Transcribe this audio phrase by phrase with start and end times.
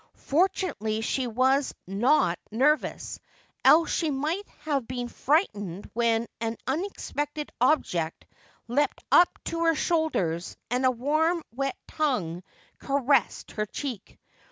[0.15, 3.19] Fortunately she was not nervous,
[3.63, 8.25] else she might have been frightened when an unexpected object
[8.67, 12.41] leapt up to her shoulders and a warm wet tongue
[12.79, 14.17] caressed her cheek.